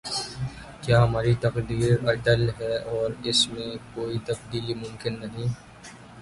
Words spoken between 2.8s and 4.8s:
اور اس میں کوئی تبدیلی